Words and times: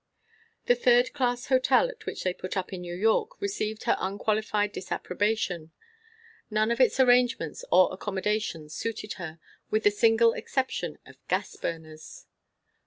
The 0.65 0.73
third 0.73 1.13
class 1.13 1.45
hotel 1.49 1.87
at 1.87 2.07
which 2.07 2.23
they 2.23 2.33
put 2.33 2.57
up 2.57 2.73
in 2.73 2.81
New 2.81 2.95
York 2.95 3.39
received 3.39 3.83
her 3.83 3.95
unqualified 3.99 4.71
disapprobation. 4.71 5.73
None 6.49 6.71
of 6.71 6.79
its 6.81 6.99
arrangements 6.99 7.63
or 7.71 7.87
accommodations 7.93 8.73
suited 8.73 9.13
her; 9.21 9.39
with 9.69 9.83
the 9.83 9.91
single 9.91 10.33
exception 10.33 10.97
of 11.05 11.17
gas 11.27 11.55
burners. 11.55 12.25